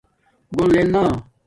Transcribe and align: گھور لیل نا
گھور 0.53 0.69
لیل 0.73 0.87
نا 0.93 1.03